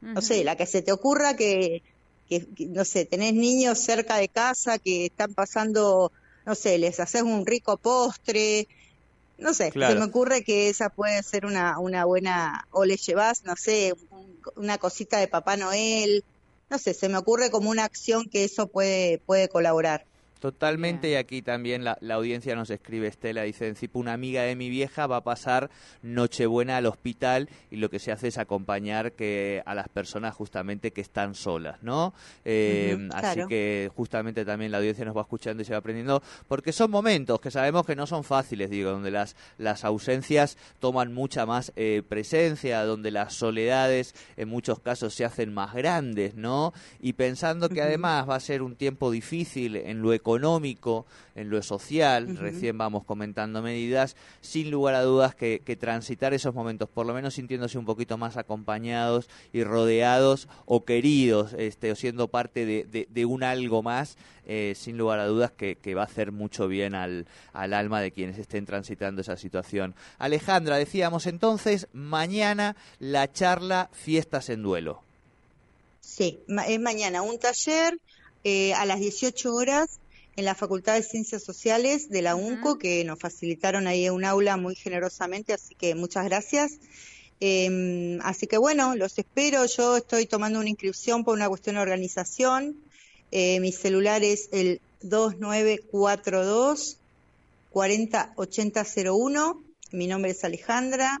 No 0.00 0.20
sé 0.20 0.44
la 0.44 0.56
que 0.56 0.66
se 0.66 0.82
te 0.82 0.92
ocurra 0.92 1.36
que 1.36 1.82
que, 2.28 2.46
no 2.68 2.84
sé, 2.84 3.04
tenés 3.06 3.34
niños 3.34 3.78
cerca 3.78 4.16
de 4.16 4.28
casa 4.28 4.78
que 4.78 5.06
están 5.06 5.34
pasando, 5.34 6.12
no 6.44 6.54
sé, 6.54 6.78
les 6.78 7.00
haces 7.00 7.22
un 7.22 7.46
rico 7.46 7.76
postre, 7.78 8.68
no 9.38 9.54
sé, 9.54 9.70
se 9.70 9.94
me 9.94 10.04
ocurre 10.04 10.44
que 10.44 10.68
esa 10.68 10.90
puede 10.90 11.22
ser 11.22 11.46
una, 11.46 11.78
una 11.78 12.04
buena, 12.04 12.66
o 12.70 12.84
le 12.84 12.96
llevas, 12.96 13.44
no 13.44 13.56
sé, 13.56 13.94
una 14.56 14.78
cosita 14.78 15.18
de 15.18 15.28
Papá 15.28 15.56
Noel, 15.56 16.24
no 16.70 16.78
sé, 16.78 16.94
se 16.94 17.08
me 17.08 17.18
ocurre 17.18 17.50
como 17.50 17.70
una 17.70 17.84
acción 17.84 18.24
que 18.26 18.44
eso 18.44 18.68
puede, 18.68 19.18
puede 19.18 19.48
colaborar. 19.48 20.07
Totalmente, 20.40 21.10
y 21.10 21.14
aquí 21.16 21.42
también 21.42 21.82
la, 21.82 21.98
audiencia 22.14 22.54
nos 22.54 22.70
escribe, 22.70 23.08
Estela, 23.08 23.42
dice, 23.42 23.66
en 23.66 23.76
una 23.92 24.12
amiga 24.12 24.42
de 24.42 24.54
mi 24.54 24.70
vieja 24.70 25.08
va 25.08 25.16
a 25.16 25.24
pasar 25.24 25.68
Nochebuena 26.02 26.76
al 26.76 26.86
hospital 26.86 27.48
y 27.72 27.76
lo 27.76 27.90
que 27.90 27.98
se 27.98 28.12
hace 28.12 28.28
es 28.28 28.38
acompañar 28.38 29.12
que 29.12 29.62
a 29.66 29.74
las 29.74 29.88
personas 29.88 30.36
justamente 30.36 30.92
que 30.92 31.00
están 31.00 31.34
solas, 31.34 31.82
¿no? 31.82 32.14
Eh, 32.44 33.08
así 33.14 33.40
que 33.48 33.90
justamente 33.96 34.44
también 34.44 34.70
la 34.70 34.78
audiencia 34.78 35.04
nos 35.04 35.16
va 35.16 35.22
escuchando 35.22 35.62
y 35.62 35.66
se 35.66 35.72
va 35.72 35.78
aprendiendo, 35.78 36.22
porque 36.46 36.72
son 36.72 36.92
momentos 36.92 37.40
que 37.40 37.50
sabemos 37.50 37.84
que 37.84 37.96
no 37.96 38.06
son 38.06 38.22
fáciles, 38.22 38.70
digo, 38.70 38.92
donde 38.92 39.10
las, 39.10 39.34
las 39.58 39.84
ausencias 39.84 40.56
toman 40.78 41.12
mucha 41.12 41.46
más 41.46 41.72
eh, 41.74 42.02
presencia, 42.08 42.84
donde 42.84 43.10
las 43.10 43.34
soledades 43.34 44.14
en 44.36 44.48
muchos 44.48 44.78
casos 44.78 45.14
se 45.14 45.24
hacen 45.24 45.52
más 45.52 45.74
grandes, 45.74 46.36
¿no? 46.36 46.72
Y 47.00 47.14
pensando 47.14 47.68
que 47.68 47.82
además 47.82 48.28
va 48.28 48.36
a 48.36 48.40
ser 48.40 48.62
un 48.62 48.76
tiempo 48.76 49.10
difícil 49.10 49.74
en 49.74 50.00
lo 50.00 50.12
económico, 50.12 50.27
en 50.36 51.50
lo 51.50 51.62
social, 51.62 52.36
recién 52.36 52.76
vamos 52.76 53.04
comentando 53.04 53.62
medidas, 53.62 54.16
sin 54.40 54.70
lugar 54.70 54.94
a 54.94 55.02
dudas 55.02 55.34
que, 55.34 55.60
transitar 55.78 56.34
esos 56.34 56.54
momentos, 56.54 56.88
por 56.88 57.06
lo 57.06 57.14
menos 57.14 57.34
sintiéndose 57.34 57.78
un 57.78 57.84
poquito 57.84 58.18
más 58.18 58.36
acompañados 58.36 59.28
y 59.52 59.64
rodeados 59.64 60.48
o 60.66 60.84
queridos, 60.84 61.54
este, 61.54 61.92
o 61.92 61.96
siendo 61.96 62.28
parte 62.28 62.66
de, 62.66 63.26
un 63.26 63.42
algo 63.42 63.82
más, 63.82 64.16
eh, 64.46 64.74
sin 64.76 64.98
lugar 64.98 65.20
a 65.20 65.26
dudas 65.26 65.52
que, 65.52 65.94
va 65.94 66.02
a 66.02 66.06
hacer 66.06 66.32
mucho 66.32 66.68
bien 66.68 66.94
al, 66.94 67.26
al 67.52 67.72
alma 67.72 68.00
de 68.00 68.10
quienes 68.10 68.38
estén 68.38 68.66
transitando 68.66 69.22
esa 69.22 69.36
situación. 69.36 69.94
Alejandra, 70.18 70.76
decíamos 70.76 71.26
entonces, 71.26 71.88
mañana 71.92 72.76
la 72.98 73.32
charla 73.32 73.88
Fiestas 73.92 74.48
en 74.50 74.62
Duelo. 74.62 75.02
Sí, 76.00 76.40
es 76.66 76.80
mañana 76.80 77.22
un 77.22 77.38
taller 77.38 77.98
eh, 78.44 78.72
a 78.74 78.84
las 78.86 78.98
18 78.98 79.54
horas 79.54 80.00
en 80.38 80.44
la 80.44 80.54
Facultad 80.54 80.94
de 80.94 81.02
Ciencias 81.02 81.42
Sociales 81.42 82.10
de 82.10 82.22
la 82.22 82.36
UNCO, 82.36 82.78
que 82.78 83.02
nos 83.02 83.18
facilitaron 83.18 83.88
ahí 83.88 84.08
un 84.08 84.24
aula 84.24 84.56
muy 84.56 84.76
generosamente, 84.76 85.52
así 85.52 85.74
que 85.74 85.96
muchas 85.96 86.26
gracias. 86.26 86.78
Em, 87.40 88.20
así 88.22 88.46
que 88.46 88.56
bueno, 88.56 88.94
los 88.94 89.18
espero. 89.18 89.66
Yo 89.66 89.96
estoy 89.96 90.26
tomando 90.26 90.60
una 90.60 90.68
inscripción 90.68 91.24
por 91.24 91.34
una 91.34 91.48
cuestión 91.48 91.74
de 91.74 91.82
organización. 91.82 92.76
Eh, 93.32 93.58
mi 93.58 93.72
celular 93.72 94.22
es 94.22 94.48
el 94.52 94.80
2942 95.02 96.98
40 97.72 98.32
80 98.36 98.86
01. 99.10 99.62
Mi 99.90 100.06
nombre 100.06 100.30
es 100.30 100.44
Alejandra. 100.44 101.20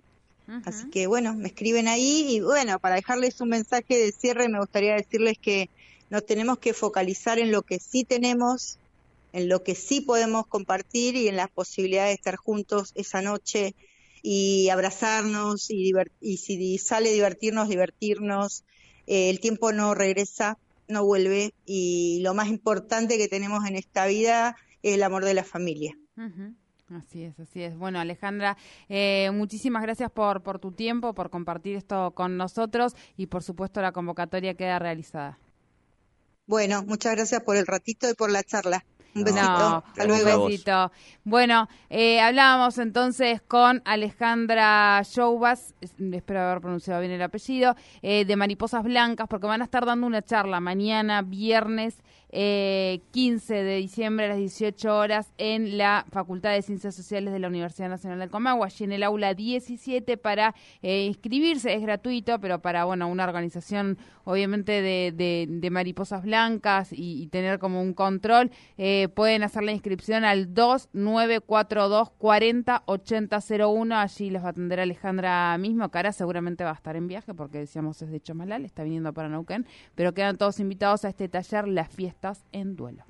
Así 0.64 0.88
que 0.90 1.08
bueno, 1.08 1.34
me 1.34 1.48
escriben 1.48 1.88
ahí 1.88 2.36
y 2.36 2.40
bueno, 2.40 2.78
para 2.78 2.94
dejarles 2.94 3.40
un 3.40 3.48
mensaje 3.48 3.98
de 3.98 4.12
cierre 4.12 4.48
me 4.48 4.60
gustaría 4.60 4.94
decirles 4.94 5.36
que 5.42 5.68
nos 6.08 6.24
tenemos 6.24 6.58
que 6.58 6.72
focalizar 6.72 7.40
en 7.40 7.50
lo 7.50 7.62
que 7.62 7.80
sí 7.80 8.04
tenemos, 8.04 8.78
en 9.32 9.48
lo 9.48 9.62
que 9.62 9.74
sí 9.74 10.00
podemos 10.00 10.46
compartir 10.46 11.16
y 11.16 11.28
en 11.28 11.36
las 11.36 11.50
posibilidades 11.50 12.10
de 12.10 12.14
estar 12.14 12.36
juntos 12.36 12.92
esa 12.94 13.22
noche 13.22 13.74
y 14.22 14.68
abrazarnos 14.68 15.70
y, 15.70 15.92
y 16.20 16.36
si 16.38 16.78
sale 16.78 17.12
divertirnos, 17.12 17.68
divertirnos. 17.68 18.64
Eh, 19.06 19.30
el 19.30 19.40
tiempo 19.40 19.72
no 19.72 19.94
regresa, 19.94 20.58
no 20.88 21.04
vuelve 21.04 21.54
y 21.64 22.20
lo 22.22 22.34
más 22.34 22.48
importante 22.48 23.18
que 23.18 23.28
tenemos 23.28 23.66
en 23.66 23.76
esta 23.76 24.06
vida 24.06 24.56
es 24.82 24.94
el 24.94 25.02
amor 25.02 25.24
de 25.24 25.34
la 25.34 25.44
familia. 25.44 25.96
Así 26.90 27.22
es, 27.22 27.38
así 27.38 27.62
es. 27.62 27.76
Bueno, 27.76 28.00
Alejandra, 28.00 28.56
eh, 28.88 29.30
muchísimas 29.32 29.82
gracias 29.82 30.10
por, 30.10 30.42
por 30.42 30.58
tu 30.58 30.72
tiempo, 30.72 31.14
por 31.14 31.30
compartir 31.30 31.76
esto 31.76 32.12
con 32.12 32.36
nosotros 32.36 32.94
y 33.16 33.26
por 33.26 33.42
supuesto 33.42 33.82
la 33.82 33.92
convocatoria 33.92 34.54
queda 34.54 34.78
realizada. 34.78 35.38
Bueno, 36.46 36.82
muchas 36.82 37.14
gracias 37.14 37.42
por 37.42 37.56
el 37.56 37.66
ratito 37.66 38.08
y 38.08 38.14
por 38.14 38.30
la 38.30 38.42
charla. 38.42 38.84
Un 39.14 39.24
besito. 39.24 39.84
Hasta 39.86 40.06
luego. 40.06 40.44
Un 40.44 40.50
besito. 40.50 40.92
Bueno, 41.24 41.68
eh, 41.90 42.20
hablábamos 42.20 42.78
entonces 42.78 43.42
con 43.42 43.82
Alejandra 43.84 45.02
Joubas, 45.14 45.74
espero 45.80 46.40
haber 46.40 46.60
pronunciado 46.60 47.00
bien 47.00 47.12
el 47.12 47.22
apellido, 47.22 47.74
eh, 48.02 48.24
de 48.24 48.36
Mariposas 48.36 48.84
Blancas, 48.84 49.26
porque 49.28 49.46
van 49.46 49.60
a 49.60 49.64
estar 49.64 49.84
dando 49.84 50.06
una 50.06 50.22
charla 50.22 50.60
mañana, 50.60 51.22
viernes 51.22 52.02
eh, 52.30 53.00
15 53.12 53.54
de 53.54 53.76
diciembre 53.76 54.26
a 54.26 54.28
las 54.30 54.38
18 54.38 54.94
horas 54.94 55.32
en 55.38 55.78
la 55.78 56.04
Facultad 56.10 56.52
de 56.52 56.60
Ciencias 56.60 56.94
Sociales 56.94 57.32
de 57.32 57.38
la 57.38 57.48
Universidad 57.48 57.88
Nacional 57.88 58.18
del 58.18 58.30
Comahue, 58.30 58.66
allí 58.66 58.84
en 58.84 58.92
el 58.92 59.02
aula 59.02 59.32
17 59.32 60.18
para 60.18 60.54
eh, 60.82 61.04
inscribirse, 61.06 61.72
es 61.72 61.80
gratuito, 61.80 62.38
pero 62.38 62.60
para 62.60 62.84
bueno 62.84 63.08
una 63.08 63.24
organización 63.24 63.96
obviamente 64.24 64.82
de, 64.82 65.46
de, 65.48 65.70
mariposas 65.70 66.22
blancas 66.22 66.90
y, 66.92 67.28
tener 67.28 67.58
como 67.58 67.80
un 67.80 67.94
control, 67.94 68.50
eh, 68.76 68.97
pueden 69.06 69.44
hacer 69.44 69.62
la 69.62 69.72
inscripción 69.72 70.24
al 70.24 70.52
2942 70.52 72.10
40 72.18 72.82
8001, 72.86 73.96
allí 73.96 74.30
les 74.30 74.42
va 74.42 74.48
a 74.48 74.50
atender 74.50 74.80
Alejandra 74.80 75.56
mismo, 75.58 75.88
que 75.90 75.98
ahora 75.98 76.12
seguramente 76.12 76.64
va 76.64 76.70
a 76.70 76.74
estar 76.74 76.96
en 76.96 77.06
viaje 77.06 77.32
porque 77.32 77.58
decíamos 77.58 78.02
es 78.02 78.10
de 78.10 78.20
Chomalal, 78.20 78.64
está 78.64 78.82
viniendo 78.82 79.12
para 79.12 79.28
Neuquén, 79.28 79.66
pero 79.94 80.14
quedan 80.14 80.36
todos 80.36 80.58
invitados 80.58 81.04
a 81.04 81.10
este 81.10 81.28
taller, 81.28 81.68
la 81.68 81.84
fiesta 81.84 82.08
estás 82.08 82.44
en 82.52 82.74
duelo. 82.74 83.04